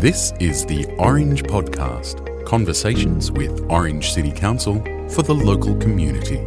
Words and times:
This 0.00 0.32
is 0.40 0.64
the 0.64 0.86
Orange 0.96 1.42
Podcast 1.42 2.46
conversations 2.46 3.30
with 3.30 3.66
Orange 3.68 4.12
City 4.14 4.32
Council 4.32 4.82
for 5.10 5.22
the 5.22 5.34
local 5.34 5.74
community. 5.76 6.38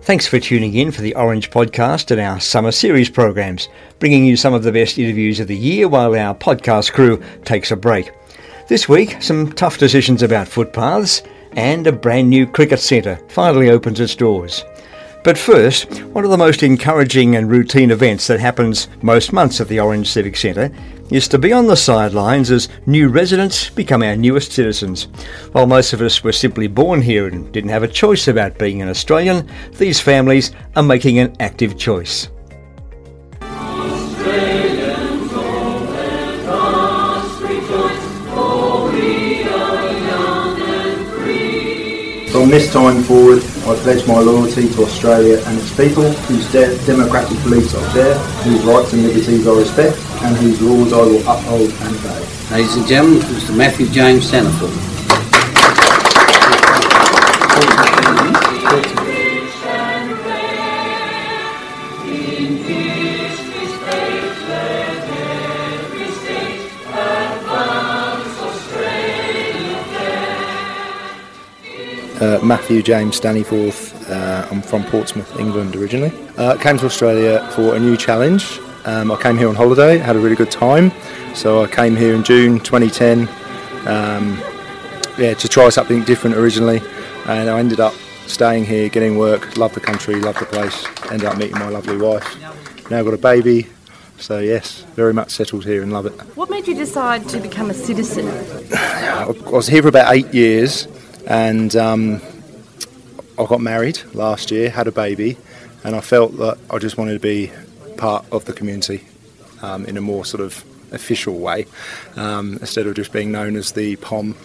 Thanks 0.00 0.26
for 0.26 0.40
tuning 0.40 0.72
in 0.72 0.92
for 0.92 1.02
the 1.02 1.14
Orange 1.14 1.50
Podcast 1.50 2.10
and 2.10 2.18
our 2.18 2.40
summer 2.40 2.72
series 2.72 3.10
programs, 3.10 3.68
bringing 3.98 4.24
you 4.24 4.34
some 4.34 4.54
of 4.54 4.62
the 4.62 4.72
best 4.72 4.96
interviews 4.96 5.40
of 5.40 5.48
the 5.48 5.58
year 5.58 5.88
while 5.88 6.14
our 6.14 6.34
podcast 6.34 6.94
crew 6.94 7.22
takes 7.44 7.70
a 7.70 7.76
break. 7.76 8.10
This 8.68 8.88
week, 8.88 9.20
some 9.20 9.52
tough 9.52 9.76
decisions 9.76 10.22
about 10.22 10.48
footpaths 10.48 11.22
and 11.52 11.86
a 11.86 11.92
brand 11.92 12.30
new 12.30 12.46
cricket 12.46 12.80
centre 12.80 13.20
finally 13.28 13.68
opens 13.68 14.00
its 14.00 14.14
doors. 14.14 14.64
But 15.26 15.36
first, 15.36 16.02
one 16.12 16.22
of 16.24 16.30
the 16.30 16.36
most 16.36 16.62
encouraging 16.62 17.34
and 17.34 17.50
routine 17.50 17.90
events 17.90 18.28
that 18.28 18.38
happens 18.38 18.86
most 19.02 19.32
months 19.32 19.60
at 19.60 19.66
the 19.66 19.80
Orange 19.80 20.08
Civic 20.08 20.36
Centre 20.36 20.70
is 21.10 21.26
to 21.26 21.36
be 21.36 21.52
on 21.52 21.66
the 21.66 21.74
sidelines 21.74 22.52
as 22.52 22.68
new 22.86 23.08
residents 23.08 23.68
become 23.68 24.04
our 24.04 24.14
newest 24.14 24.52
citizens. 24.52 25.08
While 25.50 25.66
most 25.66 25.92
of 25.92 26.00
us 26.00 26.22
were 26.22 26.30
simply 26.30 26.68
born 26.68 27.02
here 27.02 27.26
and 27.26 27.50
didn't 27.50 27.70
have 27.70 27.82
a 27.82 27.88
choice 27.88 28.28
about 28.28 28.56
being 28.56 28.82
an 28.82 28.88
Australian, 28.88 29.50
these 29.72 29.98
families 29.98 30.52
are 30.76 30.84
making 30.84 31.18
an 31.18 31.34
active 31.40 31.76
choice. 31.76 32.28
From 42.36 42.50
this 42.50 42.70
time 42.70 43.02
forward, 43.02 43.42
I 43.64 43.74
pledge 43.76 44.06
my 44.06 44.18
loyalty 44.18 44.68
to 44.68 44.82
Australia 44.82 45.42
and 45.46 45.58
its 45.58 45.74
people, 45.74 46.12
whose 46.28 46.46
de- 46.52 46.76
democratic 46.84 47.42
beliefs 47.42 47.74
I 47.74 47.92
share, 47.94 48.18
whose 48.44 48.62
rights 48.62 48.92
and 48.92 49.04
liberties 49.04 49.46
I 49.46 49.52
respect, 49.52 49.96
and 50.22 50.36
whose 50.36 50.60
laws 50.60 50.92
I 50.92 50.98
will 50.98 51.26
uphold 51.26 51.72
and 51.72 51.96
obey. 51.96 52.28
Ladies 52.50 52.76
and 52.76 52.86
gentlemen, 52.86 53.20
Mr 53.20 53.56
Matthew 53.56 53.88
James 53.88 54.30
Staniforth. 54.30 54.95
Uh, 72.26 72.40
Matthew 72.42 72.82
James 72.82 73.20
Staniforth. 73.20 74.10
Uh, 74.10 74.48
I'm 74.50 74.60
from 74.60 74.82
Portsmouth, 74.86 75.38
England 75.38 75.76
originally. 75.76 76.12
Uh, 76.36 76.56
came 76.56 76.76
to 76.76 76.86
Australia 76.86 77.48
for 77.52 77.76
a 77.76 77.78
new 77.78 77.96
challenge. 77.96 78.58
Um, 78.84 79.12
I 79.12 79.22
came 79.22 79.38
here 79.38 79.48
on 79.48 79.54
holiday, 79.54 79.98
had 79.98 80.16
a 80.16 80.18
really 80.18 80.34
good 80.34 80.50
time. 80.50 80.90
So 81.36 81.62
I 81.62 81.68
came 81.68 81.94
here 81.94 82.16
in 82.16 82.24
June 82.24 82.58
2010, 82.58 83.28
um, 83.86 84.42
yeah, 85.16 85.34
to 85.34 85.48
try 85.48 85.68
something 85.68 86.02
different 86.02 86.34
originally, 86.34 86.80
and 87.26 87.48
I 87.48 87.60
ended 87.60 87.78
up 87.78 87.94
staying 88.26 88.64
here, 88.64 88.88
getting 88.88 89.16
work. 89.16 89.56
Love 89.56 89.74
the 89.74 89.80
country, 89.80 90.16
love 90.16 90.36
the 90.40 90.46
place. 90.46 90.84
Ended 91.12 91.28
up 91.28 91.38
meeting 91.38 91.60
my 91.60 91.68
lovely 91.68 91.96
wife. 91.96 92.26
Now 92.90 92.98
I've 92.98 93.04
got 93.04 93.14
a 93.14 93.18
baby. 93.18 93.68
So 94.18 94.40
yes, 94.40 94.80
very 94.96 95.14
much 95.14 95.30
settled 95.30 95.64
here 95.64 95.80
and 95.80 95.92
love 95.92 96.06
it. 96.06 96.12
What 96.34 96.50
made 96.50 96.66
you 96.66 96.74
decide 96.74 97.28
to 97.28 97.38
become 97.38 97.70
a 97.70 97.74
citizen? 97.74 98.26
I 98.74 99.26
was 99.48 99.68
here 99.68 99.82
for 99.82 99.88
about 99.88 100.12
eight 100.12 100.34
years, 100.34 100.88
and 101.26 101.74
um, 101.76 102.22
I 103.38 103.44
got 103.46 103.60
married 103.60 104.00
last 104.14 104.50
year, 104.50 104.70
had 104.70 104.86
a 104.86 104.92
baby, 104.92 105.36
and 105.84 105.94
I 105.94 106.00
felt 106.00 106.36
that 106.38 106.58
I 106.70 106.78
just 106.78 106.96
wanted 106.96 107.14
to 107.14 107.20
be 107.20 107.52
part 107.96 108.24
of 108.32 108.44
the 108.44 108.52
community 108.52 109.04
um, 109.62 109.84
in 109.86 109.96
a 109.96 110.00
more 110.00 110.24
sort 110.24 110.42
of 110.42 110.64
official 110.92 111.38
way, 111.38 111.66
um, 112.16 112.58
instead 112.60 112.86
of 112.86 112.94
just 112.94 113.12
being 113.12 113.32
known 113.32 113.56
as 113.56 113.72
the 113.72 113.96
POM 113.96 114.36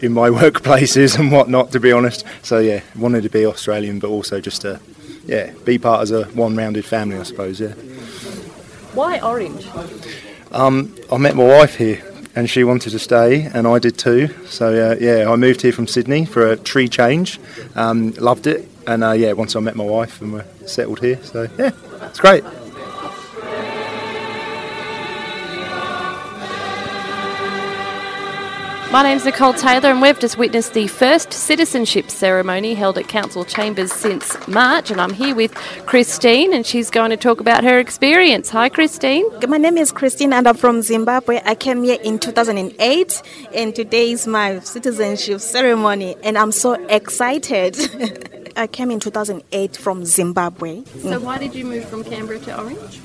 in 0.00 0.12
my 0.12 0.28
workplaces 0.42 1.18
and 1.18 1.32
whatnot. 1.32 1.72
To 1.72 1.80
be 1.80 1.92
honest, 1.92 2.24
so 2.42 2.58
yeah, 2.58 2.82
wanted 2.96 3.22
to 3.22 3.30
be 3.30 3.46
Australian, 3.46 3.98
but 3.98 4.08
also 4.08 4.40
just 4.40 4.62
to 4.62 4.80
yeah 5.24 5.52
be 5.64 5.78
part 5.78 6.02
as 6.02 6.10
a 6.10 6.24
one-rounded 6.24 6.84
family, 6.84 7.16
I 7.16 7.22
suppose. 7.22 7.60
Yeah. 7.60 7.74
Why 8.94 9.20
orange? 9.20 9.66
Um, 10.50 10.94
I 11.12 11.18
met 11.18 11.36
my 11.36 11.44
wife 11.44 11.76
here, 11.76 12.02
and 12.38 12.48
she 12.48 12.62
wanted 12.62 12.90
to 12.90 13.00
stay, 13.00 13.50
and 13.52 13.66
I 13.66 13.80
did 13.80 13.98
too. 13.98 14.28
So 14.46 14.68
uh, 14.68 14.96
yeah, 15.00 15.28
I 15.28 15.34
moved 15.34 15.60
here 15.60 15.72
from 15.72 15.88
Sydney 15.88 16.24
for 16.24 16.46
a 16.46 16.56
tree 16.56 16.88
change. 16.88 17.40
Um, 17.74 18.12
loved 18.12 18.46
it, 18.46 18.68
and 18.86 19.02
uh, 19.02 19.10
yeah, 19.10 19.32
once 19.32 19.56
I 19.56 19.60
met 19.60 19.74
my 19.74 19.82
wife 19.82 20.22
and 20.22 20.32
we're 20.32 20.46
settled 20.64 21.00
here, 21.00 21.18
so 21.24 21.48
yeah, 21.58 21.72
it's 22.02 22.20
great. 22.20 22.44
My 28.90 29.02
name's 29.02 29.26
Nicole 29.26 29.52
Taylor, 29.52 29.90
and 29.90 30.00
we've 30.00 30.18
just 30.18 30.38
witnessed 30.38 30.72
the 30.72 30.86
first 30.86 31.30
citizenship 31.30 32.10
ceremony 32.10 32.72
held 32.72 32.96
at 32.96 33.06
Council 33.06 33.44
Chambers 33.44 33.92
since 33.92 34.34
March. 34.48 34.90
And 34.90 34.98
I'm 34.98 35.12
here 35.12 35.34
with 35.34 35.54
Christine, 35.84 36.54
and 36.54 36.64
she's 36.64 36.88
going 36.88 37.10
to 37.10 37.18
talk 37.18 37.38
about 37.40 37.64
her 37.64 37.78
experience. 37.78 38.48
Hi, 38.48 38.70
Christine. 38.70 39.26
My 39.46 39.58
name 39.58 39.76
is 39.76 39.92
Christine 39.92 40.32
and 40.32 40.48
I'm 40.48 40.56
from 40.56 40.80
Zimbabwe. 40.80 41.42
I 41.44 41.54
came 41.54 41.82
here 41.84 41.98
in 42.02 42.18
2008 42.18 43.22
and 43.52 43.76
today 43.76 44.12
is 44.12 44.26
my 44.26 44.60
citizenship 44.60 45.40
ceremony 45.40 46.16
and 46.22 46.38
I'm 46.38 46.50
so 46.50 46.72
excited. 46.88 47.76
I 48.56 48.66
came 48.66 48.90
in 48.90 49.00
2008 49.00 49.76
from 49.76 50.06
Zimbabwe 50.06 50.82
So, 51.02 51.20
why 51.20 51.36
did 51.38 51.54
you 51.54 51.64
move 51.66 51.84
from 51.88 52.02
Canberra 52.04 52.38
to 52.40 52.58
Orange? 52.58 53.00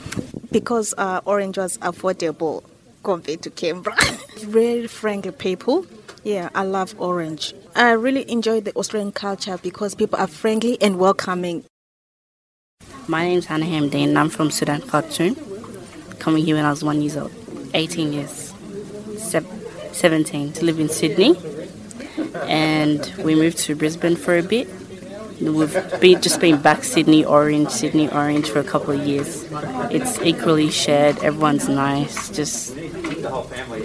because 0.51 0.93
uh, 0.97 1.19
Orange 1.25 1.57
was 1.57 1.77
affordable 1.79 2.63
compared 3.03 3.41
to 3.43 3.49
Canberra. 3.49 3.95
Very 4.39 4.87
friendly 4.87 5.31
people. 5.31 5.85
Yeah, 6.23 6.49
I 6.55 6.63
love 6.63 6.95
Orange. 6.97 7.53
I 7.75 7.91
really 7.91 8.29
enjoy 8.31 8.61
the 8.61 8.73
Australian 8.75 9.11
culture 9.11 9.59
because 9.61 9.93
people 9.93 10.17
are 10.17 10.27
friendly 10.27 10.81
and 10.81 10.97
welcoming. 10.97 11.65
My 13.07 13.25
name's 13.25 13.45
Hannah 13.45 13.65
Hamdan 13.65 14.09
and 14.09 14.17
I'm 14.17 14.29
from 14.29 14.49
Sudan, 14.49 14.81
Khartoum. 14.81 15.35
Coming 16.19 16.45
here 16.45 16.55
when 16.55 16.63
I 16.63 16.69
was 16.69 16.83
one 16.83 17.01
years 17.01 17.17
old, 17.17 17.33
18 17.73 18.13
years, 18.13 18.53
17 19.17 20.53
to 20.53 20.65
live 20.65 20.79
in 20.79 20.87
Sydney. 20.87 21.35
And 22.47 23.13
we 23.17 23.35
moved 23.35 23.57
to 23.59 23.75
Brisbane 23.75 24.15
for 24.15 24.37
a 24.37 24.43
bit. 24.43 24.69
We've 25.41 25.73
been, 25.99 26.21
just 26.21 26.39
been 26.39 26.61
back 26.61 26.85
Sydney 26.85 27.25
Orange, 27.25 27.69
Sydney 27.69 28.09
Orange 28.09 28.49
for 28.49 28.59
a 28.59 28.63
couple 28.63 28.93
of 28.93 29.05
years. 29.05 29.45
It's 29.91 30.17
equally 30.21 30.69
shared, 30.69 31.21
everyone's 31.21 31.67
nice, 31.67 32.29
just, 32.29 32.73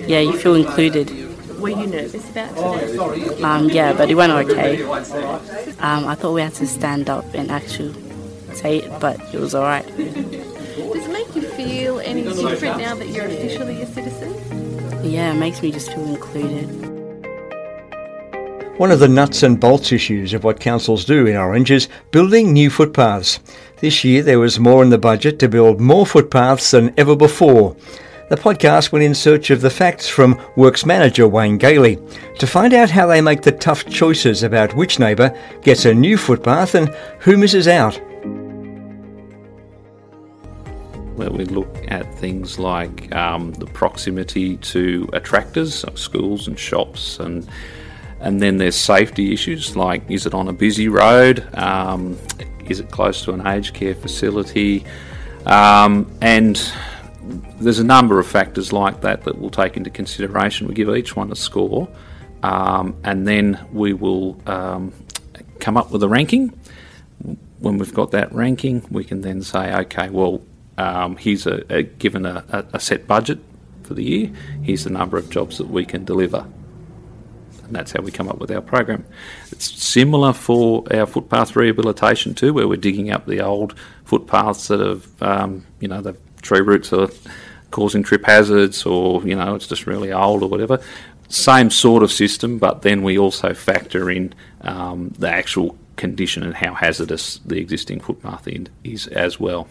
yeah, 0.06 0.21
you 0.21 0.37
feel 0.37 0.54
included. 0.54 1.10
Were 1.59 1.71
you 1.71 1.87
nervous 1.87 2.28
about 2.31 2.50
today? 2.56 3.43
Um, 3.43 3.69
yeah, 3.69 3.93
but 3.93 4.10
it 4.10 4.15
went 4.15 4.32
okay. 4.32 4.82
Um, 4.84 6.06
I 6.06 6.15
thought 6.15 6.32
we 6.32 6.43
had 6.43 6.54
to 6.54 6.66
stand 6.66 7.10
up 7.10 7.25
and 7.34 7.50
actually 7.50 7.94
say 8.54 8.78
it, 8.78 9.00
but 9.00 9.19
it 9.34 9.41
was 9.41 9.54
alright. 9.54 9.87
Does 9.97 11.06
it 11.06 11.12
make 11.12 11.34
you 11.34 11.43
feel 11.43 12.00
any 12.00 12.22
different 12.22 12.78
now 12.78 12.94
that 12.94 13.09
you're 13.09 13.26
officially 13.26 13.82
a 13.82 13.87
citizen? 13.87 14.34
Yeah, 15.04 15.32
it 15.32 15.38
makes 15.38 15.62
me 15.62 15.72
just 15.72 15.93
feel 15.93 16.05
included. 16.05 16.88
One 18.78 18.93
of 18.93 19.00
the 19.00 19.09
nuts 19.09 19.43
and 19.43 19.59
bolts 19.59 19.91
issues 19.91 20.32
of 20.32 20.44
what 20.44 20.60
councils 20.60 21.05
do 21.05 21.26
in 21.26 21.34
Orange 21.34 21.72
is 21.72 21.88
building 22.12 22.53
new 22.53 22.70
footpaths. 22.70 23.41
This 23.78 24.05
year 24.05 24.22
there 24.22 24.38
was 24.38 24.60
more 24.60 24.84
in 24.84 24.91
the 24.91 24.99
budget 24.99 25.41
to 25.41 25.49
build 25.49 25.81
more 25.81 26.06
footpaths 26.06 26.70
than 26.70 26.94
ever 26.97 27.16
before. 27.16 27.75
The 28.28 28.36
podcast 28.36 28.92
went 28.92 29.06
in 29.06 29.14
search 29.14 29.48
of 29.48 29.62
the 29.62 29.70
facts 29.70 30.06
from 30.06 30.38
Works 30.54 30.84
Manager 30.84 31.26
Wayne 31.26 31.56
Gailey. 31.56 31.98
To 32.40 32.46
find 32.46 32.74
out 32.74 32.90
how 32.90 33.06
they 33.06 33.22
make 33.22 33.40
the 33.40 33.52
tough 33.52 33.86
choices 33.86 34.42
about 34.42 34.76
which 34.76 34.98
neighbour 34.98 35.34
gets 35.62 35.86
a 35.86 35.94
new 35.94 36.18
footpath 36.18 36.74
and 36.74 36.90
who 37.20 37.38
misses 37.38 37.66
out. 37.66 37.98
Well, 41.16 41.30
we 41.30 41.46
look 41.46 41.75
at 41.88 42.14
things 42.19 42.58
like 42.58 43.14
um, 43.14 43.54
the 43.54 43.64
proximity 43.64 44.58
to 44.58 45.08
attractors, 45.14 45.86
schools 45.94 46.48
and 46.48 46.58
shops, 46.58 47.19
and 47.19 47.48
and 48.20 48.42
then 48.42 48.58
there's 48.58 48.76
safety 48.76 49.32
issues 49.32 49.74
like 49.74 50.02
is 50.10 50.26
it 50.26 50.34
on 50.34 50.48
a 50.48 50.52
busy 50.52 50.88
road, 50.88 51.48
um, 51.56 52.19
is 52.66 52.78
it 52.78 52.90
close 52.90 53.24
to 53.24 53.32
an 53.32 53.46
aged 53.46 53.72
care 53.72 53.94
facility, 53.94 54.84
um, 55.46 56.12
and 56.20 56.70
there's 57.60 57.78
a 57.78 57.84
number 57.84 58.19
of 58.19 58.26
factors 58.26 58.72
like 58.72 59.02
that 59.02 59.25
that 59.25 59.38
we'll 59.38 59.50
take 59.50 59.76
into 59.76 59.90
consideration. 59.90 60.66
We 60.66 60.75
give 60.75 60.88
each 60.88 61.14
one 61.14 61.30
a 61.30 61.36
score, 61.36 61.88
um, 62.42 62.96
and 63.04 63.26
then 63.26 63.66
we 63.72 63.92
will 63.92 64.40
um, 64.46 64.92
come 65.60 65.76
up 65.76 65.90
with 65.90 66.02
a 66.02 66.08
ranking. 66.08 66.58
When 67.58 67.78
we've 67.78 67.92
got 67.92 68.12
that 68.12 68.32
ranking, 68.32 68.86
we 68.90 69.04
can 69.04 69.20
then 69.20 69.42
say, 69.42 69.75
okay, 69.75 70.08
well, 70.10 70.42
um, 70.78 71.16
here's 71.16 71.46
a, 71.46 71.64
a 71.69 71.82
given 71.82 72.25
a, 72.25 72.44
a, 72.72 72.78
set 72.78 73.08
budget 73.08 73.40
for 73.82 73.94
the 73.94 74.04
year. 74.04 74.31
Here's 74.62 74.84
the 74.84 74.90
number 74.90 75.16
of 75.16 75.28
jobs 75.28 75.58
that 75.58 75.69
we 75.69 75.84
can 75.84 76.04
deliver, 76.04 76.46
and 77.64 77.72
that's 77.74 77.90
how 77.90 78.00
we 78.00 78.12
come 78.12 78.28
up 78.28 78.38
with 78.38 78.52
our 78.52 78.60
program. 78.60 79.04
It's 79.50 79.70
similar 79.82 80.32
for 80.32 80.84
our 80.94 81.06
footpath 81.06 81.56
rehabilitation 81.56 82.34
too, 82.34 82.54
where 82.54 82.69
we're 82.69 82.76
digging 82.76 83.10
up 83.10 83.26
the 83.26 83.40
old 83.40 83.74
footpaths 84.04 84.69
that 84.69 84.78
have, 84.78 85.22
um, 85.22 85.66
you 85.81 85.88
know, 85.88 86.00
they've 86.00 86.16
tree 86.48 86.60
roots 86.60 86.92
are 86.92 87.08
causing 87.70 88.02
trip 88.02 88.24
hazards, 88.24 88.84
or 88.86 89.22
you 89.22 89.34
know 89.34 89.54
it's 89.54 89.66
just 89.66 89.86
really 89.86 90.12
old 90.12 90.42
or 90.42 90.48
whatever. 90.48 90.80
Same 91.28 91.70
sort 91.70 92.02
of 92.02 92.10
system, 92.10 92.58
but 92.58 92.82
then 92.82 93.02
we 93.02 93.18
also 93.18 93.52
factor 93.52 94.10
in 94.10 94.34
um, 94.62 95.14
the 95.18 95.28
actual 95.28 95.76
condition 95.96 96.42
and 96.42 96.54
how 96.54 96.72
hazardous 96.72 97.38
the 97.44 97.58
existing 97.58 98.00
footpath 98.00 98.48
is 98.82 99.06
as 99.08 99.38
well. 99.38 99.68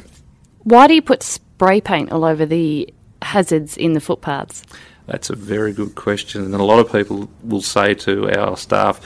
Why 0.63 0.88
do 0.88 0.94
you 0.94 1.01
put 1.01 1.24
spray 1.24 1.81
paint 1.81 2.12
all 2.12 2.24
over 2.24 2.45
the 2.45 2.94
hazards 3.24 3.75
in 3.75 3.94
the 3.94 4.01
footpaths? 4.01 4.63
That's 5.07 5.29
a 5.29 5.35
very 5.35 5.74
good 5.74 5.95
question, 5.95 6.44
and 6.44 6.53
a 6.53 6.63
lot 6.63 6.79
of 6.79 6.91
people 6.91 7.29
will 7.44 7.62
say 7.62 7.95
to 7.95 8.29
our 8.38 8.56
staff, 8.56 9.01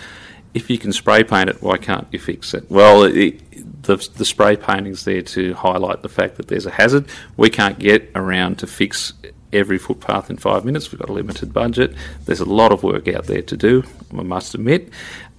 "If 0.53 0.69
you 0.69 0.77
can 0.77 0.94
spray 0.94 1.24
paint 1.24 1.50
it, 1.50 1.62
why 1.62 1.77
can't 1.77 2.07
you 2.12 2.19
fix 2.19 2.53
it?" 2.53 2.69
Well, 2.69 3.03
it, 3.03 3.83
the, 3.83 3.98
the 4.15 4.25
spray 4.25 4.56
painting 4.56 4.94
is 4.94 5.06
there 5.06 5.21
to 5.21 5.53
highlight 5.53 6.01
the 6.01 6.09
fact 6.09 6.36
that 6.38 6.48
there's 6.48 6.65
a 6.65 6.71
hazard. 6.71 7.06
We 7.38 7.50
can't 7.50 7.80
get 7.80 8.12
around 8.15 8.59
to 8.59 8.68
fix 8.68 9.13
every 9.53 9.77
footpath 9.77 10.30
in 10.30 10.38
five 10.38 10.65
minutes. 10.65 10.92
We've 10.92 11.00
got 11.00 11.09
a 11.09 11.13
limited 11.13 11.53
budget. 11.53 11.94
There's 12.25 12.39
a 12.39 12.45
lot 12.45 12.71
of 12.71 12.83
work 12.83 13.07
out 13.07 13.25
there 13.25 13.42
to 13.42 13.57
do, 13.57 13.83
I 14.18 14.24
must 14.24 14.53
admit. 14.56 14.89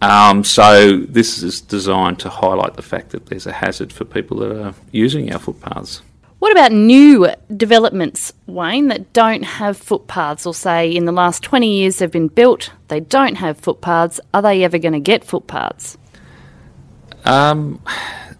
Um, 0.00 0.44
so 0.44 0.98
this 0.98 1.42
is 1.42 1.60
designed 1.60 2.18
to 2.20 2.28
highlight 2.28 2.74
the 2.74 2.82
fact 2.82 3.10
that 3.10 3.26
there's 3.26 3.46
a 3.46 3.52
hazard 3.52 3.92
for 3.92 4.04
people 4.04 4.38
that 4.38 4.60
are 4.60 4.74
using 4.90 5.32
our 5.32 5.38
footpaths. 5.38 6.02
What 6.42 6.50
about 6.50 6.72
new 6.72 7.28
developments, 7.56 8.32
Wayne, 8.48 8.88
that 8.88 9.12
don't 9.12 9.44
have 9.44 9.76
footpaths 9.76 10.44
or 10.44 10.52
say 10.52 10.90
in 10.90 11.04
the 11.04 11.12
last 11.12 11.44
20 11.44 11.72
years 11.72 11.98
they've 11.98 12.10
been 12.10 12.26
built, 12.26 12.72
they 12.88 12.98
don't 12.98 13.36
have 13.36 13.58
footpaths? 13.58 14.18
Are 14.34 14.42
they 14.42 14.64
ever 14.64 14.76
going 14.78 14.94
to 14.94 14.98
get 14.98 15.22
footpaths? 15.22 15.96
Um, 17.24 17.80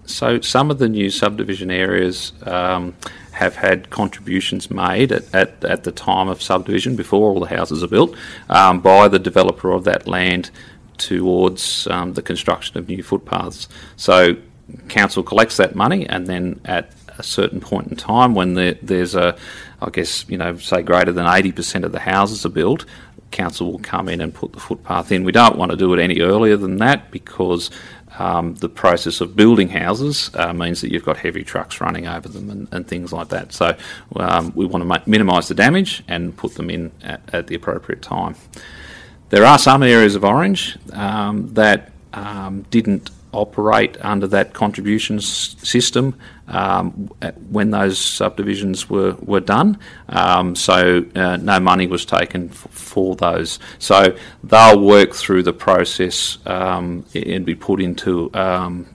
so 0.05 0.41
some 0.41 0.69
of 0.69 0.81
the 0.81 0.89
new 0.89 1.11
subdivision 1.11 1.71
areas 1.71 2.33
um, 2.43 2.97
have 3.31 3.55
had 3.55 3.91
contributions 3.91 4.69
made 4.69 5.13
at, 5.13 5.33
at, 5.33 5.65
at, 5.65 5.85
the 5.85 5.93
time 5.93 6.27
of 6.27 6.43
subdivision 6.43 6.97
before 6.97 7.31
all 7.31 7.39
the 7.39 7.55
houses 7.55 7.85
are 7.85 7.89
built 7.89 8.17
um, 8.49 8.81
by 8.81 9.07
the 9.07 9.21
developer 9.21 9.71
of 9.71 9.85
that 9.85 10.09
land 10.09 10.51
towards 10.99 11.87
um, 11.87 12.15
the 12.15 12.23
construction 12.23 12.79
of 12.79 12.89
new 12.89 13.05
footpaths. 13.05 13.69
So 13.95 14.39
council 14.89 15.23
collects 15.23 15.57
that 15.59 15.77
money 15.77 16.05
and 16.09 16.27
then 16.27 16.61
at 16.65 16.91
a 17.19 17.23
certain 17.23 17.61
point 17.61 17.89
in 17.89 17.97
time 17.97 18.35
when 18.35 18.55
there, 18.55 18.75
there's 18.83 19.15
a, 19.15 19.37
I 19.81 19.91
guess, 19.91 20.29
you 20.29 20.39
know, 20.39 20.57
say 20.57 20.83
greater 20.83 21.13
than 21.13 21.27
80% 21.27 21.85
of 21.85 21.93
the 21.93 22.01
houses 22.01 22.45
are 22.47 22.51
built, 22.51 22.85
council 23.31 23.73
will 23.73 23.79
come 23.79 24.09
in 24.09 24.21
and 24.21 24.33
put 24.33 24.53
the 24.53 24.61
footpath 24.61 25.11
in. 25.11 25.25
We 25.25 25.33
don't 25.33 25.57
want 25.57 25.71
to 25.71 25.77
do 25.77 25.93
it 25.95 26.01
any 26.01 26.21
earlier 26.21 26.57
than 26.57 26.77
that 26.77 27.11
because 27.11 27.71
um, 28.19 28.55
the 28.57 28.69
process 28.69 29.21
of 29.21 29.35
building 29.35 29.69
houses 29.69 30.31
uh, 30.35 30.53
means 30.53 30.81
that 30.83 30.93
you've 30.93 31.05
got 31.05 31.17
heavy 31.17 31.43
trucks 31.43 31.81
running 31.81 32.07
over 32.07 32.29
them 32.29 32.51
and, 32.51 32.69
and 32.73 32.87
things 32.87 33.13
like 33.13 33.29
that. 33.29 33.53
So 33.53 33.77
um, 34.17 34.53
we 34.55 34.67
want 34.67 34.83
to 34.83 34.87
ma- 34.87 35.03
minimise 35.07 35.49
the 35.49 35.55
damage 35.55 36.05
and 36.09 36.37
put 36.37 36.55
them 36.55 36.71
in 36.71 36.93
at, 37.03 37.23
at, 37.33 37.47
the 37.47 37.55
appropriate 37.55 38.03
time. 38.03 38.37
There 39.31 39.45
are 39.45 39.59
some 39.59 39.83
areas 39.83 40.15
of 40.15 40.25
Orange 40.25 40.77
um, 40.93 41.55
that 41.55 41.91
um, 42.13 42.63
didn't 42.71 43.11
operate 43.33 43.97
under 44.05 44.27
that 44.29 44.53
contribution 44.53 45.21
system 45.21 46.15
um, 46.49 46.91
when 47.51 47.71
those 47.71 47.99
subdivisions 47.99 48.89
were, 48.91 49.17
were 49.21 49.41
done. 49.41 49.79
Um, 50.09 50.55
so 50.55 51.05
uh, 51.15 51.37
no 51.39 51.59
money 51.59 51.87
was 51.87 52.05
taken 52.05 52.51
f- 52.51 52.67
for 52.71 53.17
those. 53.17 53.59
So 53.79 54.17
they'll 54.45 54.81
work 54.81 55.15
through 55.15 55.45
the 55.45 55.53
process 55.53 56.39
um, 56.47 57.07
and 57.15 57.47
be 57.47 57.55
put 57.55 57.81
into, 57.81 58.31
um, 58.35 58.95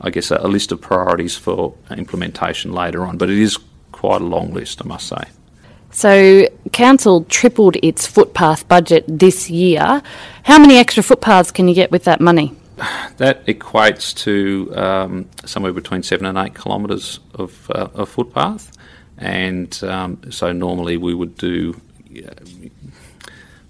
I 0.00 0.10
guess, 0.10 0.30
a, 0.30 0.36
a 0.36 0.48
list 0.48 0.70
of 0.70 0.80
priorities 0.80 1.36
for 1.36 1.74
implementation 1.90 2.72
later 2.72 3.04
on. 3.06 3.16
But 3.16 3.30
it 3.30 3.38
is 3.38 3.58
quite 3.92 4.20
a 4.20 4.24
long 4.24 4.52
list, 4.52 4.82
I 4.84 4.86
must 4.86 5.08
say. 5.08 5.22
So, 5.90 6.46
Council 6.72 7.24
tripled 7.24 7.76
its 7.82 8.06
footpath 8.06 8.68
budget 8.68 9.04
this 9.08 9.48
year. 9.48 10.02
How 10.42 10.58
many 10.58 10.76
extra 10.76 11.02
footpaths 11.02 11.50
can 11.50 11.66
you 11.66 11.74
get 11.74 11.90
with 11.90 12.04
that 12.04 12.20
money? 12.20 12.54
That 13.16 13.44
equates 13.46 14.14
to 14.24 14.74
um, 14.76 15.28
somewhere 15.44 15.72
between 15.72 16.02
seven 16.02 16.26
and 16.26 16.38
eight 16.38 16.54
kilometres 16.54 17.20
of, 17.34 17.70
uh, 17.70 17.88
of 17.94 18.08
footpath, 18.08 18.76
and 19.16 19.82
um, 19.84 20.20
so 20.30 20.52
normally 20.52 20.96
we 20.96 21.14
would 21.14 21.36
do 21.36 21.80
uh, 22.16 22.30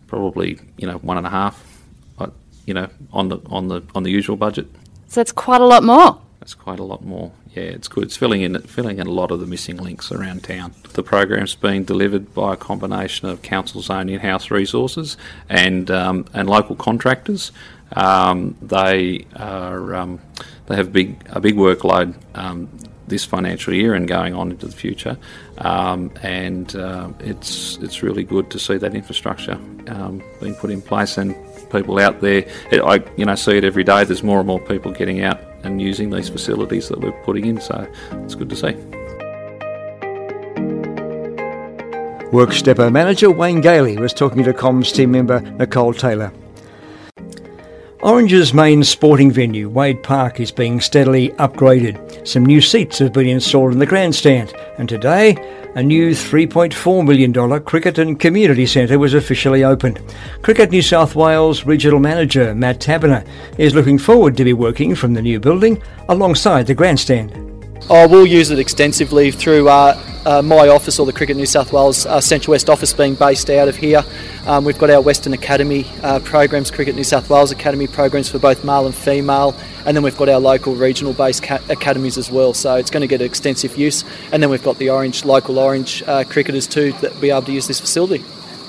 probably 0.07 0.59
you 0.77 0.87
know 0.87 0.99
one 0.99 1.17
and 1.17 1.27
a 1.27 1.31
half, 1.31 1.63
uh, 2.19 2.29
you 2.67 2.75
know, 2.75 2.89
on 3.13 3.29
the 3.29 3.39
on 3.47 3.69
the 3.69 3.83
on 3.95 4.03
the 4.03 4.11
usual 4.11 4.37
budget. 4.37 4.67
So 5.09 5.21
that's 5.21 5.33
quite 5.33 5.61
a 5.61 5.67
lot 5.67 5.83
more. 5.83 6.21
That's 6.41 6.55
quite 6.55 6.79
a 6.79 6.85
lot 6.85 7.05
more. 7.05 7.33
Yeah, 7.55 7.65
it's 7.65 7.89
good. 7.89 8.05
It's 8.05 8.17
filling 8.17 8.43
in 8.43 8.59
filling 8.63 8.99
in 8.99 9.07
a 9.07 9.11
lot 9.11 9.31
of 9.31 9.41
the 9.41 9.47
missing 9.47 9.77
links 9.77 10.13
around 10.13 10.45
town. 10.45 10.73
The 10.93 11.03
program's 11.03 11.55
being 11.55 11.85
delivered 11.85 12.33
by 12.33 12.55
a 12.55 12.57
combination 12.57 13.29
of 13.29 13.43
council's 13.43 13.91
own 13.91 14.09
in-house 14.09 14.51
resources 14.51 15.17
and 15.49 15.91
um, 15.91 16.27
and 16.33 16.49
local 16.49 16.77
contractors. 16.77 17.51
Um, 17.97 18.57
they 18.63 19.27
are 19.35 19.95
um, 19.97 20.21
they 20.67 20.77
have 20.77 20.93
big 20.93 21.21
a 21.31 21.41
big 21.41 21.57
workload 21.57 22.15
um, 22.35 22.69
this 23.09 23.25
financial 23.25 23.75
year 23.75 23.95
and 23.95 24.07
going 24.07 24.35
on 24.35 24.53
into 24.53 24.67
the 24.67 24.77
future, 24.77 25.19
um, 25.59 26.13
and 26.23 26.77
uh, 26.77 27.11
it's 27.19 27.79
it's 27.79 28.03
really 28.03 28.23
good 28.23 28.51
to 28.51 28.59
see 28.61 28.77
that 28.77 28.95
infrastructure 28.95 29.59
um, 29.89 30.23
being 30.41 30.55
put 30.55 30.71
in 30.71 30.83
place 30.83 31.19
and 31.19 31.35
people 31.71 31.99
out 31.99 32.21
there. 32.21 32.49
I 32.71 33.03
you 33.17 33.25
know 33.25 33.35
see 33.35 33.57
it 33.57 33.65
every 33.65 33.85
day. 33.85 34.05
There's 34.05 34.23
more 34.23 34.39
and 34.39 34.47
more 34.47 34.61
people 34.61 34.93
getting 34.93 35.23
out 35.23 35.41
and 35.63 35.81
using 35.81 36.11
these 36.11 36.29
facilities 36.29 36.89
that 36.89 37.01
we're 37.01 37.13
putting 37.25 37.47
in, 37.47 37.61
so 37.61 37.87
it's 38.13 38.35
good 38.35 38.51
to 38.51 38.57
see. 38.57 38.75
Works 42.31 42.61
Depot 42.61 42.91
Manager 42.91 43.31
Wayne 43.31 43.63
Gailey 43.63 43.97
was 43.97 44.13
talking 44.13 44.45
to 44.45 44.53
comms 44.53 44.95
team 44.95 45.13
member 45.13 45.41
Nicole 45.41 45.95
Taylor. 45.95 46.33
Orange's 48.01 48.55
main 48.55 48.85
sporting 48.85 49.33
venue, 49.33 49.69
Wade 49.69 50.03
Park, 50.03 50.39
is 50.39 50.53
being 50.53 50.81
steadily 50.81 51.31
upgraded. 51.31 52.29
Some 52.29 52.47
new 52.47 52.61
seats 52.61 52.99
have 52.99 53.13
been 53.13 53.27
installed 53.27 53.73
in 53.73 53.81
the 53.81 53.87
grandstand, 53.87 54.53
and 54.77 54.89
today 54.89 55.37
a 55.79 55.83
new 55.83 56.11
$3.4 56.11 57.07
million 57.07 57.61
cricket 57.63 57.99
and 57.99 58.19
community 58.19 58.67
centre 58.67 58.99
was 58.99 59.15
officially 59.15 59.63
opened. 59.63 60.01
Cricket 60.43 60.73
New 60.73 60.83
South 60.83 61.15
Wales 61.15 61.67
Regional 61.67 62.01
Manager 62.01 62.53
Matt 62.53 62.81
Taberner 62.81 63.25
is 63.59 63.77
looking 63.77 63.97
forward 63.97 64.37
to 64.39 64.45
be 64.45 64.53
working 64.53 64.97
from 64.97 65.15
the 65.15 65.23
new 65.23 65.39
building 65.39 65.81
alongside 66.09 66.67
the 66.67 66.75
grandstand. 66.75 67.48
Oh, 67.91 68.07
we'll 68.07 68.27
use 68.27 68.51
it 68.51 68.59
extensively 68.59 69.31
through 69.31 69.69
uh, 69.69 69.99
uh, 70.27 70.43
my 70.43 70.69
office 70.69 70.99
or 70.99 71.07
the 71.07 71.13
Cricket 71.13 71.39
New 71.39 71.47
South 71.47 71.73
Wales 71.73 72.05
uh, 72.05 72.21
Central 72.21 72.53
West 72.53 72.69
office 72.69 72.93
being 72.93 73.15
based 73.15 73.49
out 73.49 73.67
of 73.67 73.77
here. 73.77 74.05
Um, 74.47 74.65
we've 74.65 74.77
got 74.77 74.91
our 74.91 75.01
Western 75.01 75.33
Academy 75.33 75.87
uh, 76.03 76.21
programs, 76.21 76.71
Cricket 76.71 76.97
New 76.97 77.05
South 77.05 77.31
Wales 77.31 77.51
Academy 77.51 77.87
programs 77.87 78.29
for 78.29 78.39
both 78.39 78.63
male 78.63 78.85
and 78.85 78.95
female, 78.95 79.57
and 79.87 79.97
then 79.97 80.03
we've 80.03 80.17
got 80.19 80.29
our 80.29 80.39
local 80.39 80.75
regional 80.75 81.15
based 81.15 81.43
ca- 81.43 81.63
academies 81.71 82.19
as 82.19 82.31
well. 82.31 82.53
So 82.53 82.75
it's 82.75 82.91
going 82.91 83.01
to 83.01 83.07
get 83.07 83.23
extensive 83.23 83.79
use, 83.79 84.05
and 84.33 84.43
then 84.43 84.51
we've 84.51 84.63
got 84.63 84.77
the 84.77 84.91
Orange 84.91 85.25
local 85.25 85.59
Orange 85.59 86.03
uh, 86.07 86.25
cricketers 86.25 86.67
too 86.67 86.93
that 87.01 87.15
will 87.15 87.21
be 87.21 87.31
able 87.31 87.43
to 87.43 87.53
use 87.53 87.67
this 87.67 87.81
facility. 87.81 88.23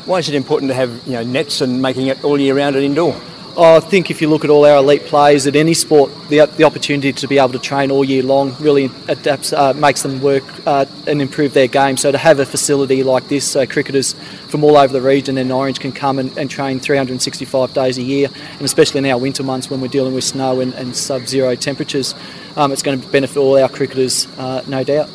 Why 0.06 0.20
is 0.20 0.30
it 0.30 0.36
important 0.36 0.70
to 0.70 0.76
have 0.76 1.06
you 1.06 1.14
know 1.14 1.24
nets 1.24 1.60
and 1.60 1.82
making 1.82 2.08
it 2.08 2.24
all 2.24 2.40
year 2.40 2.56
round 2.56 2.78
and 2.78 2.86
indoor? 2.86 3.20
Oh, 3.58 3.78
I 3.78 3.80
think 3.80 4.10
if 4.10 4.22
you 4.22 4.30
look 4.30 4.44
at 4.44 4.50
all 4.50 4.66
our 4.66 4.78
elite 4.78 5.06
players 5.06 5.48
at 5.48 5.56
any 5.56 5.74
sport, 5.74 6.12
the, 6.30 6.46
the 6.46 6.64
opportunity 6.64 7.12
to 7.12 7.28
be 7.28 7.40
able 7.40 7.52
to 7.54 7.60
train 7.60 7.92
all 7.92 8.06
year 8.06 8.24
long 8.24 8.56
really 8.60 8.90
adapts, 9.08 9.52
uh, 9.52 9.74
makes 9.74 10.02
them 10.02 10.22
work 10.22 10.44
uh, 10.66 10.86
and 11.08 11.22
improve 11.22 11.54
their 11.54 11.68
game. 11.68 11.98
So 11.98 12.12
to 12.12 12.18
have 12.18 12.40
a 12.40 12.46
facility 12.46 13.04
like 13.04 13.28
this, 13.28 13.50
so 13.50 13.66
cricketers 13.66 14.14
from 14.48 14.64
all 14.64 14.78
over 14.78 14.94
the 14.94 15.02
region 15.02 15.38
and 15.38 15.52
Orange 15.52 15.80
can 15.80 15.92
come 15.92 16.20
and, 16.20 16.38
and 16.38 16.50
train 16.50 16.80
365 16.80 17.74
days 17.74 17.98
a 17.98 18.04
year, 18.04 18.30
and 18.54 18.62
especially 18.62 19.00
in 19.00 19.06
our 19.08 19.18
winter 19.18 19.44
months 19.44 19.70
when 19.70 19.82
we're 19.82 19.88
dealing 19.88 20.14
with 20.14 20.24
snow 20.24 20.62
and, 20.62 20.74
and 20.76 20.96
sub-zero 20.96 21.56
temperatures, 21.56 22.16
um, 22.56 22.72
it's 22.72 22.84
going 22.84 23.02
to 23.02 23.08
benefit 23.10 23.38
all 23.38 23.58
our 23.58 23.70
cricketers, 23.70 24.28
uh, 24.38 24.64
no 24.68 24.84
doubt 24.84 25.10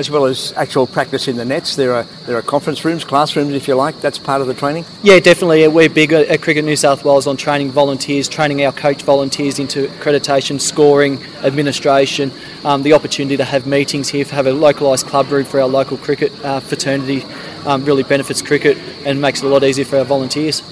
as 0.00 0.10
well 0.10 0.24
as 0.24 0.54
actual 0.56 0.86
practice 0.86 1.28
in 1.28 1.36
the 1.36 1.44
nets. 1.44 1.76
There 1.76 1.92
are 1.92 2.04
there 2.26 2.36
are 2.36 2.42
conference 2.42 2.84
rooms, 2.86 3.04
classrooms, 3.04 3.52
if 3.52 3.68
you 3.68 3.74
like. 3.74 4.00
That's 4.00 4.18
part 4.18 4.40
of 4.40 4.46
the 4.46 4.54
training. 4.54 4.86
Yeah, 5.02 5.20
definitely. 5.20 5.68
We're 5.68 5.90
big 5.90 6.12
at 6.14 6.40
Cricket 6.40 6.64
New 6.64 6.74
South 6.74 7.04
Wales 7.04 7.26
on 7.26 7.36
training 7.36 7.70
volunteers, 7.70 8.26
training 8.26 8.64
our 8.64 8.72
coach 8.72 9.02
volunteers 9.02 9.58
into 9.58 9.88
accreditation, 9.88 10.58
scoring, 10.58 11.22
administration. 11.42 12.32
Um, 12.64 12.82
the 12.82 12.94
opportunity 12.94 13.36
to 13.36 13.44
have 13.44 13.66
meetings 13.66 14.08
here, 14.08 14.24
to 14.24 14.34
have 14.34 14.46
a 14.46 14.52
localised 14.52 15.06
club 15.06 15.30
room 15.30 15.44
for 15.44 15.60
our 15.60 15.68
local 15.68 15.98
cricket 15.98 16.32
uh, 16.42 16.60
fraternity, 16.60 17.24
um, 17.66 17.84
really 17.84 18.02
benefits 18.02 18.40
cricket 18.40 18.78
and 19.04 19.20
makes 19.20 19.42
it 19.42 19.46
a 19.46 19.48
lot 19.48 19.62
easier 19.62 19.84
for 19.84 19.98
our 19.98 20.04
volunteers 20.04 20.62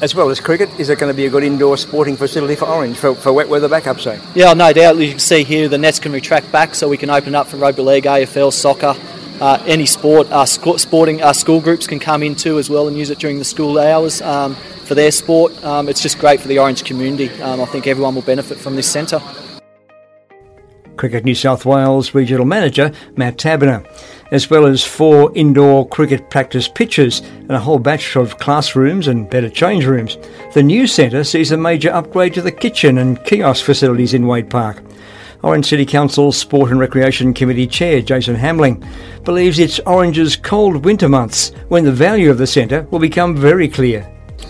as 0.00 0.14
well 0.14 0.30
as 0.30 0.40
cricket, 0.40 0.68
is 0.78 0.88
it 0.88 0.98
going 0.98 1.12
to 1.12 1.16
be 1.16 1.26
a 1.26 1.30
good 1.30 1.44
indoor 1.44 1.76
sporting 1.76 2.16
facility 2.16 2.56
for 2.56 2.66
Orange 2.66 2.96
for, 2.96 3.14
for 3.14 3.32
wet 3.32 3.48
weather 3.48 3.68
backup, 3.68 4.00
say? 4.00 4.18
Yeah, 4.34 4.54
no 4.54 4.72
doubt. 4.72 4.96
As 4.96 5.02
You 5.02 5.10
can 5.10 5.18
see 5.18 5.44
here 5.44 5.68
the 5.68 5.78
nets 5.78 5.98
can 5.98 6.12
retract 6.12 6.50
back, 6.50 6.74
so 6.74 6.88
we 6.88 6.96
can 6.96 7.10
open 7.10 7.34
up 7.34 7.48
for 7.48 7.56
rugby 7.56 7.82
league, 7.82 8.04
AFL, 8.04 8.52
soccer, 8.52 8.96
uh, 9.40 9.62
any 9.66 9.86
sport. 9.86 10.30
Our 10.30 10.46
sporting 10.46 11.22
our 11.22 11.34
school 11.34 11.60
groups 11.60 11.86
can 11.86 11.98
come 11.98 12.22
in 12.22 12.34
too 12.34 12.58
as 12.58 12.70
well 12.70 12.88
and 12.88 12.96
use 12.96 13.10
it 13.10 13.18
during 13.18 13.38
the 13.38 13.44
school 13.44 13.78
hours 13.78 14.22
um, 14.22 14.54
for 14.54 14.94
their 14.94 15.10
sport. 15.10 15.52
Um, 15.64 15.88
it's 15.88 16.02
just 16.02 16.18
great 16.18 16.40
for 16.40 16.48
the 16.48 16.58
Orange 16.58 16.84
community. 16.84 17.30
Um, 17.42 17.60
I 17.60 17.66
think 17.66 17.86
everyone 17.86 18.14
will 18.14 18.22
benefit 18.22 18.58
from 18.58 18.76
this 18.76 18.90
centre. 18.90 19.20
Cricket 21.00 21.24
New 21.24 21.34
South 21.34 21.64
Wales 21.64 22.14
Regional 22.14 22.44
Manager 22.44 22.92
Matt 23.16 23.38
Taberner, 23.38 23.86
as 24.32 24.50
well 24.50 24.66
as 24.66 24.84
four 24.84 25.32
indoor 25.34 25.88
cricket 25.88 26.28
practice 26.28 26.68
pitches 26.68 27.20
and 27.20 27.52
a 27.52 27.58
whole 27.58 27.78
batch 27.78 28.16
of 28.16 28.36
classrooms 28.36 29.08
and 29.08 29.30
better 29.30 29.48
change 29.48 29.86
rooms. 29.86 30.18
The 30.52 30.62
new 30.62 30.86
centre 30.86 31.24
sees 31.24 31.52
a 31.52 31.56
major 31.56 31.90
upgrade 31.90 32.34
to 32.34 32.42
the 32.42 32.52
kitchen 32.52 32.98
and 32.98 33.24
kiosk 33.24 33.64
facilities 33.64 34.12
in 34.12 34.26
Wade 34.26 34.50
Park. 34.50 34.82
Orange 35.42 35.64
City 35.64 35.86
Council's 35.86 36.36
Sport 36.36 36.70
and 36.70 36.78
Recreation 36.78 37.32
Committee 37.32 37.66
Chair 37.66 38.02
Jason 38.02 38.36
Hamling 38.36 38.86
believes 39.24 39.58
it's 39.58 39.80
Orange's 39.86 40.36
cold 40.36 40.84
winter 40.84 41.08
months 41.08 41.52
when 41.68 41.86
the 41.86 41.92
value 41.92 42.30
of 42.30 42.36
the 42.36 42.46
centre 42.46 42.86
will 42.90 42.98
become 42.98 43.34
very 43.34 43.68
clear. 43.68 44.06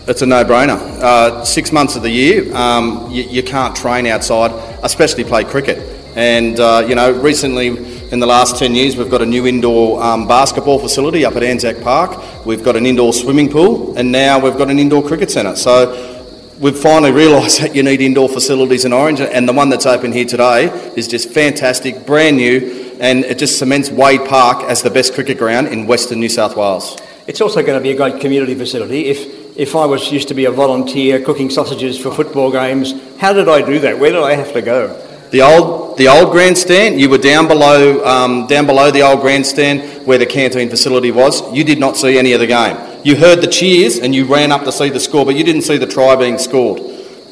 It's 0.08 0.22
a 0.22 0.26
no-brainer. 0.26 0.78
Uh, 1.00 1.44
six 1.44 1.70
months 1.70 1.94
of 1.94 2.02
the 2.02 2.10
year, 2.10 2.52
um, 2.56 3.08
you, 3.08 3.22
you, 3.22 3.42
can't 3.44 3.76
train 3.76 4.06
outside, 4.06 4.50
especially 4.82 5.22
play 5.22 5.44
cricket. 5.44 5.89
And 6.16 6.58
uh, 6.58 6.84
you 6.88 6.94
know, 6.94 7.12
recently 7.12 7.68
in 8.10 8.18
the 8.18 8.26
last 8.26 8.58
10 8.58 8.74
years, 8.74 8.96
we've 8.96 9.10
got 9.10 9.22
a 9.22 9.26
new 9.26 9.46
indoor 9.46 10.02
um, 10.02 10.26
basketball 10.26 10.78
facility 10.78 11.24
up 11.24 11.36
at 11.36 11.44
Anzac 11.44 11.80
Park. 11.80 12.44
We've 12.44 12.64
got 12.64 12.74
an 12.74 12.84
indoor 12.84 13.12
swimming 13.12 13.48
pool, 13.48 13.96
and 13.96 14.10
now 14.10 14.40
we've 14.40 14.56
got 14.56 14.70
an 14.70 14.78
indoor 14.78 15.02
cricket 15.06 15.30
centre. 15.30 15.54
So 15.54 16.26
we've 16.58 16.78
finally 16.78 17.12
realised 17.12 17.60
that 17.62 17.76
you 17.76 17.82
need 17.82 18.00
indoor 18.00 18.28
facilities 18.28 18.84
in 18.84 18.92
Orange, 18.92 19.20
and 19.20 19.48
the 19.48 19.52
one 19.52 19.68
that's 19.68 19.86
open 19.86 20.12
here 20.12 20.24
today 20.24 20.64
is 20.96 21.06
just 21.06 21.30
fantastic, 21.30 22.04
brand 22.06 22.36
new, 22.36 22.96
and 23.00 23.24
it 23.24 23.38
just 23.38 23.58
cements 23.58 23.90
Wade 23.90 24.28
Park 24.28 24.64
as 24.64 24.82
the 24.82 24.90
best 24.90 25.14
cricket 25.14 25.38
ground 25.38 25.68
in 25.68 25.86
Western 25.86 26.18
New 26.18 26.28
South 26.28 26.56
Wales. 26.56 27.00
It's 27.28 27.40
also 27.40 27.62
going 27.62 27.78
to 27.78 27.82
be 27.82 27.92
a 27.92 27.96
great 27.96 28.20
community 28.20 28.56
facility. 28.56 29.06
If 29.06 29.40
if 29.56 29.76
I 29.76 29.84
was 29.84 30.10
used 30.10 30.28
to 30.28 30.34
be 30.34 30.46
a 30.46 30.50
volunteer 30.50 31.22
cooking 31.22 31.50
sausages 31.50 31.98
for 31.98 32.10
football 32.10 32.50
games, 32.50 32.94
how 33.18 33.32
did 33.32 33.48
I 33.48 33.60
do 33.60 33.78
that? 33.80 33.98
Where 33.98 34.10
did 34.10 34.22
I 34.22 34.34
have 34.34 34.52
to 34.54 34.62
go? 34.62 35.09
The 35.30 35.42
old, 35.42 35.96
the 35.96 36.08
old 36.08 36.32
grandstand. 36.32 37.00
You 37.00 37.08
were 37.08 37.18
down 37.18 37.46
below, 37.46 38.04
um, 38.04 38.46
down 38.46 38.66
below 38.66 38.90
the 38.90 39.02
old 39.02 39.20
grandstand 39.20 40.06
where 40.06 40.18
the 40.18 40.26
canteen 40.26 40.68
facility 40.68 41.10
was. 41.10 41.52
You 41.52 41.62
did 41.62 41.78
not 41.78 41.96
see 41.96 42.18
any 42.18 42.32
of 42.32 42.40
the 42.40 42.46
game. 42.46 42.76
You 43.04 43.16
heard 43.16 43.40
the 43.40 43.46
cheers 43.46 43.98
and 43.98 44.14
you 44.14 44.24
ran 44.24 44.52
up 44.52 44.64
to 44.64 44.72
see 44.72 44.90
the 44.90 45.00
score, 45.00 45.24
but 45.24 45.36
you 45.36 45.44
didn't 45.44 45.62
see 45.62 45.78
the 45.78 45.86
try 45.86 46.16
being 46.16 46.38
scored. 46.38 46.82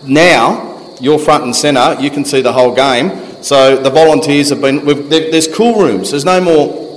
Now, 0.04 0.96
you're 1.00 1.18
front 1.18 1.44
and 1.44 1.54
centre, 1.54 1.96
you 2.00 2.10
can 2.10 2.24
see 2.24 2.40
the 2.40 2.52
whole 2.52 2.74
game. 2.74 3.42
So 3.42 3.76
the 3.76 3.90
volunteers 3.90 4.50
have 4.50 4.60
been, 4.60 4.84
there's 5.08 5.48
cool 5.48 5.80
rooms, 5.80 6.10
there's 6.10 6.24
no 6.24 6.40
more 6.40 6.88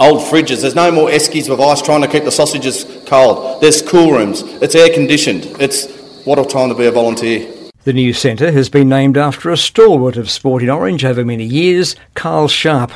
old 0.00 0.20
fridges, 0.20 0.62
there's 0.62 0.74
no 0.74 0.90
more 0.90 1.08
eskies 1.08 1.48
with 1.48 1.60
ice 1.60 1.82
trying 1.82 2.02
to 2.02 2.08
keep 2.08 2.24
the 2.24 2.32
sausages 2.32 2.86
cold. 3.06 3.60
There's 3.60 3.82
cool 3.82 4.12
rooms, 4.12 4.42
it's 4.42 4.74
air 4.74 4.92
conditioned. 4.92 5.44
It's 5.60 5.90
what 6.24 6.38
a 6.38 6.44
time 6.44 6.68
to 6.68 6.74
be 6.74 6.86
a 6.86 6.92
volunteer. 6.92 7.51
The 7.84 7.92
new 7.92 8.12
centre 8.12 8.52
has 8.52 8.68
been 8.68 8.88
named 8.88 9.18
after 9.18 9.50
a 9.50 9.56
stalwart 9.56 10.16
of 10.16 10.30
sport 10.30 10.62
in 10.62 10.70
Orange 10.70 11.04
over 11.04 11.24
many 11.24 11.42
years, 11.42 11.96
Carl 12.14 12.46
Sharp. 12.46 12.92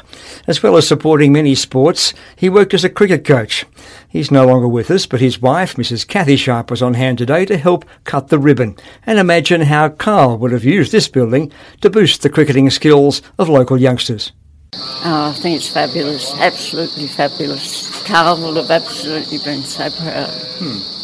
As 0.47 0.62
well 0.62 0.76
as 0.76 0.87
supporting 0.87 1.33
many 1.33 1.57
sports, 1.57 2.14
he 2.37 2.49
worked 2.49 2.73
as 2.73 2.85
a 2.85 2.88
cricket 2.88 3.25
coach. 3.25 3.64
He's 4.09 4.31
no 4.31 4.47
longer 4.47 4.69
with 4.69 4.88
us, 4.93 5.05
but 5.05 5.19
his 5.19 5.43
wife, 5.43 5.75
Mrs. 5.75 6.07
Kathy 6.07 6.37
Sharp, 6.37 6.71
was 6.71 6.83
on 6.83 6.95
hand 6.95 7.19
today 7.19 7.45
to 7.47 7.57
help 7.57 7.85
cut 8.05 8.28
the 8.28 8.38
ribbon 8.38 8.76
and 9.05 9.19
imagine 9.19 9.62
how 9.62 9.88
Carl 9.88 10.38
would 10.38 10.52
have 10.52 10.62
used 10.62 10.93
this 10.93 11.09
building 11.09 11.50
to 11.81 11.90
boost 11.90 12.23
the 12.23 12.31
cricketing 12.31 12.71
skills 12.71 13.23
of 13.40 13.49
local 13.49 13.81
youngsters. 13.81 14.31
Oh, 14.73 15.33
I 15.35 15.38
think 15.43 15.57
it's 15.57 15.69
fabulous, 15.69 16.33
absolutely 16.38 17.09
fabulous. 17.09 18.07
Carl 18.07 18.40
would 18.47 18.57
have 18.57 18.71
absolutely 18.71 19.38
been 19.38 19.62
so 19.62 19.90
proud. 19.90 20.31
Hmm 20.61 20.95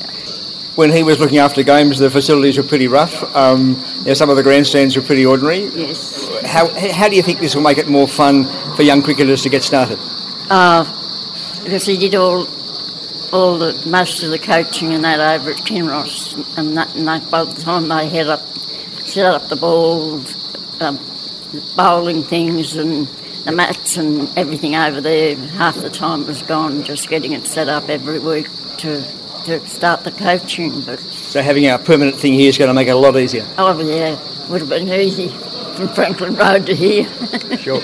when 0.75 0.91
he 0.91 1.02
was 1.02 1.21
looking 1.21 1.38
after 1.38 1.62
games, 1.62 1.99
the 1.99 2.11
facilities 2.11 2.57
were 2.57 2.62
pretty 2.62 2.88
rough. 2.88 3.23
Um, 3.37 3.83
you 3.99 4.05
know, 4.07 4.14
some 4.14 4.31
of 4.31 4.37
the 4.37 4.43
grandstands 4.43 4.97
were 4.97 5.02
pretty 5.02 5.26
ordinary. 5.26 5.67
Yes. 5.67 6.29
How, 6.45 6.69
how 6.93 7.09
do 7.09 7.17
you 7.17 7.23
think 7.23 7.41
this 7.41 7.55
will 7.55 7.62
make 7.62 7.79
it 7.79 7.88
more 7.88 8.09
fun 8.09 8.47
for 8.76 8.83
young 8.83 9.02
cricketers 9.02 9.43
to 9.43 9.49
get 9.49 9.62
started? 9.62 9.99
Uh, 10.50 10.85
because 11.62 11.87
he 11.87 11.97
did 11.97 12.14
all 12.14 12.47
all 13.33 13.57
the 13.57 13.83
most 13.87 14.23
of 14.23 14.31
the 14.31 14.38
coaching 14.38 14.93
and 14.93 15.05
that 15.05 15.19
over 15.19 15.52
at 15.52 15.57
Kinross, 15.57 16.35
and, 16.59 16.76
that, 16.76 16.95
and 16.95 17.09
that, 17.09 17.31
by 17.31 17.45
the 17.45 17.61
time 17.62 17.88
they 17.88 18.07
head 18.07 18.26
up, 18.29 18.41
set 19.07 19.25
up 19.25 19.49
the 19.49 19.57
balls, 19.57 20.37
um, 20.83 21.00
bowling 21.75 22.23
things 22.23 22.76
and 22.76 23.09
the 23.45 23.52
mats 23.52 23.97
and 23.97 24.29
everything 24.37 24.76
over 24.76 25.00
there, 25.00 25.35
half 25.35 25.76
the 25.76 25.88
time 25.88 26.26
was 26.26 26.43
gone 26.43 26.85
just 26.85 27.09
getting 27.09 27.33
it 27.33 27.47
set 27.47 27.69
up 27.69 27.88
every 27.88 28.19
week 28.19 28.49
to 28.76 29.02
to 29.44 29.66
start 29.66 30.04
the 30.04 30.11
coaching. 30.11 30.80
But 30.82 31.00
so 31.00 31.42
having 31.42 31.66
our 31.68 31.78
permanent 31.78 32.16
thing 32.16 32.34
here 32.34 32.49
is 32.49 32.58
going 32.58 32.68
to 32.68 32.75
make 32.75 32.88
it 32.88 32.92
a 32.92 32.96
lot 32.96 33.16
easier. 33.16 33.46
Oh 33.58 33.78
yeah, 33.80 34.18
would 34.49 34.61
have 34.61 34.68
been 34.70 34.88
easy 34.88 35.28
from 35.76 35.88
Franklin 35.88 36.34
Road 36.34 36.66
to 36.66 36.75
here. 36.75 37.08
sure. 37.58 37.82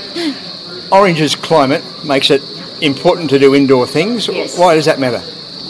Orange's 0.91 1.35
climate 1.35 1.83
makes 2.05 2.31
it 2.31 2.43
important 2.81 3.31
to 3.31 3.39
do 3.39 3.55
indoor 3.55 3.87
things. 3.87 4.29
Yes. 4.29 4.59
Why 4.59 4.75
does 4.75 4.87
that 4.87 4.99
matter? 4.99 5.23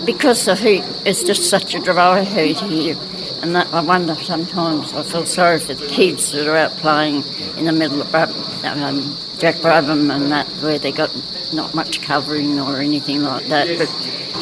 Because 0.04 0.45
the 0.45 0.54
heat 0.54 0.85
is 1.04 1.25
just 1.25 1.50
such 1.50 1.75
a 1.75 1.80
dry 1.80 2.23
heat 2.23 2.61
here. 2.61 2.97
And 3.42 3.54
that 3.54 3.73
I 3.73 3.80
wonder 3.80 4.14
sometimes, 4.16 4.92
I 4.92 5.02
feel 5.02 5.25
sorry 5.25 5.61
for 5.61 5.75
the 5.75 5.87
kids 5.87 6.33
that 6.33 6.47
are 6.47 6.57
out 6.57 6.73
playing 6.78 7.25
in 7.57 7.66
the 7.66 7.73
middle 7.73 8.02
of 8.02 8.14
um, 8.14 9.16
Jack 9.38 9.57
Brabham 9.57 10.14
and 10.14 10.33
that, 10.33 10.47
where 10.62 10.78
they 10.78 10.92
got 10.92 11.11
not 11.52 11.73
much 11.75 12.02
covering 12.02 12.59
or 12.59 12.78
anything 12.78 13.23
like 13.23 13.47
that. 13.47 13.78
But 13.78 13.88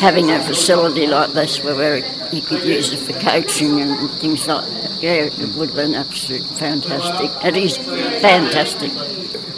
having 0.00 0.30
a 0.30 0.42
facility 0.42 1.06
like 1.06 1.32
this 1.32 1.62
where 1.62 1.98
you 2.32 2.40
could 2.40 2.64
use 2.64 2.92
it 2.92 2.98
for 2.98 3.12
coaching 3.20 3.80
and 3.80 4.10
things 4.12 4.46
like 4.46 4.66
that, 4.66 5.02
yeah, 5.02 5.12
it 5.12 5.54
would 5.56 5.68
have 5.68 5.76
been 5.76 5.94
absolutely 5.94 6.48
fantastic. 6.56 7.30
It 7.44 7.56
is 7.56 7.76
fantastic. 7.76 8.90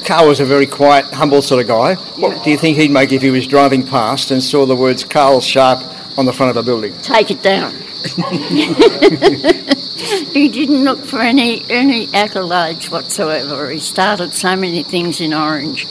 Carl 0.05 0.29
was 0.29 0.41
a 0.41 0.45
very 0.45 0.67
quiet, 0.67 1.05
humble 1.07 1.43
sort 1.43 1.61
of 1.61 1.69
guy. 1.69 1.95
What 1.95 2.43
do 2.43 2.51
you 2.51 2.57
think 2.57 2.77
he'd 2.77 2.91
make 2.91 3.13
if 3.13 3.23
he 3.23 3.31
was 3.31 3.47
driving 3.47 3.87
past 3.87 4.31
and 4.31 4.43
saw 4.43 4.67
the 4.67 4.77
words 4.77 5.05
Carl 5.05 5.41
Sharp 5.41 5.85
on 6.19 6.25
the 6.27 6.33
front 6.33 6.51
of 6.51 6.57
a 6.57 6.63
building? 6.63 6.97
Take 7.03 7.31
it 7.31 7.43
down. 7.43 7.75
he 10.33 10.49
didn't 10.49 10.85
look 10.85 11.05
for 11.05 11.21
any 11.21 11.65
any 11.69 12.07
accolades 12.09 12.91
whatsoever. 12.91 13.71
He 13.71 13.79
started 13.79 14.33
so 14.33 14.57
many 14.57 14.83
things 14.83 15.21
in 15.21 15.35
Orange, 15.35 15.87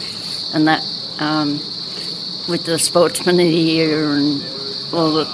and 0.54 0.68
that 0.68 0.84
um, 1.20 1.60
with 2.48 2.64
the 2.66 2.80
sportsman 2.80 3.40
of 3.40 3.48
the 3.48 3.58
year 3.58 4.14
and 4.14 4.44
all 4.94 5.12
the 5.12 5.26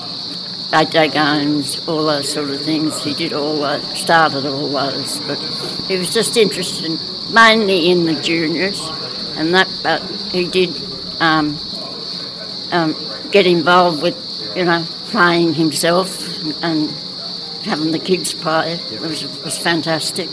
day 0.92 1.08
games, 1.08 1.88
all 1.88 2.06
those 2.06 2.32
sort 2.32 2.50
of 2.50 2.62
things. 2.62 3.04
He 3.04 3.14
did 3.14 3.34
all 3.34 3.60
that, 3.62 3.82
started 3.96 4.46
all 4.46 4.70
those, 4.70 5.20
but 5.20 5.38
he 5.88 5.98
was 5.98 6.12
just 6.12 6.36
interested 6.36 7.00
mainly 7.32 7.92
in 7.92 8.06
the 8.06 8.20
juniors 8.22 8.90
and 9.36 9.54
that, 9.54 9.68
but 9.82 10.02
he 10.32 10.48
did 10.48 10.70
um, 11.20 11.58
um, 12.72 12.96
get 13.32 13.46
involved 13.46 14.02
with, 14.02 14.16
you 14.56 14.66
know, 14.66 14.86
playing 15.14 15.54
himself 15.54 16.10
and 16.64 16.90
having 17.64 17.92
the 17.92 18.00
kids 18.00 18.34
play. 18.34 18.74
It 18.92 19.00
was, 19.00 19.22
it 19.22 19.46
was 19.46 19.60
fantastic. 19.60 20.28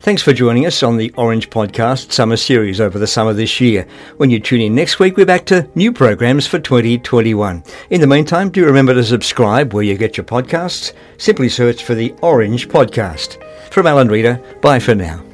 Thanks 0.00 0.22
for 0.22 0.32
joining 0.32 0.64
us 0.64 0.82
on 0.82 0.96
the 0.96 1.12
Orange 1.18 1.50
Podcast 1.50 2.12
Summer 2.12 2.38
Series 2.38 2.80
over 2.80 2.98
the 2.98 3.06
summer 3.06 3.34
this 3.34 3.60
year. 3.60 3.86
When 4.16 4.30
you 4.30 4.40
tune 4.40 4.62
in 4.62 4.74
next 4.74 4.98
week, 4.98 5.18
we're 5.18 5.26
back 5.26 5.44
to 5.46 5.68
new 5.74 5.92
programs 5.92 6.46
for 6.46 6.58
2021. 6.58 7.62
In 7.90 8.00
the 8.00 8.06
meantime, 8.06 8.48
do 8.48 8.64
remember 8.64 8.94
to 8.94 9.04
subscribe 9.04 9.74
where 9.74 9.84
you 9.84 9.98
get 9.98 10.16
your 10.16 10.24
podcasts. 10.24 10.94
Simply 11.18 11.50
search 11.50 11.84
for 11.84 11.94
the 11.94 12.14
Orange 12.22 12.70
Podcast. 12.70 13.36
From 13.70 13.86
Alan 13.86 14.08
Reader, 14.08 14.42
bye 14.62 14.78
for 14.78 14.94
now. 14.94 15.27